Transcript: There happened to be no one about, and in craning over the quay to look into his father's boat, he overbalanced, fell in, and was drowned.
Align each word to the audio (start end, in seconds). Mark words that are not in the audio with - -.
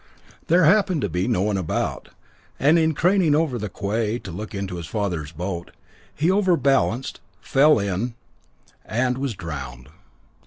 There 0.47 0.63
happened 0.63 1.01
to 1.01 1.09
be 1.09 1.27
no 1.27 1.43
one 1.43 1.57
about, 1.57 2.09
and 2.59 2.79
in 2.79 2.95
craning 2.95 3.35
over 3.35 3.59
the 3.59 3.69
quay 3.69 4.17
to 4.23 4.31
look 4.31 4.55
into 4.55 4.77
his 4.77 4.87
father's 4.87 5.31
boat, 5.31 5.69
he 6.15 6.31
overbalanced, 6.31 7.19
fell 7.39 7.77
in, 7.77 8.15
and 8.83 9.19
was 9.19 9.35
drowned. 9.35 9.89